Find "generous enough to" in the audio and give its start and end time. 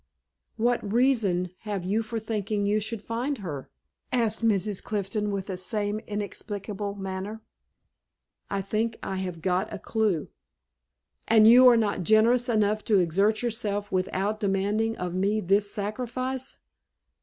12.01-12.97